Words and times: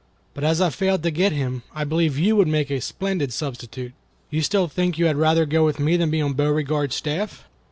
But 0.33 0.43
as 0.43 0.61
I 0.61 0.71
failed 0.71 1.03
to 1.03 1.11
get 1.11 1.31
him, 1.31 1.61
I 1.75 1.83
believe 1.83 2.17
you 2.17 2.35
would 2.35 2.47
make 2.47 2.71
a 2.71 2.81
splendid 2.81 3.31
substitute. 3.31 3.93
You 4.31 4.41
still 4.41 4.67
think 4.67 4.97
you 4.97 5.05
had 5.05 5.15
rather 5.15 5.45
go 5.45 5.63
with 5.63 5.79
me 5.79 5.95
than 5.95 6.09
be 6.09 6.23
on 6.23 6.33
Beauregard's 6.33 6.95
staff?" 6.95 7.43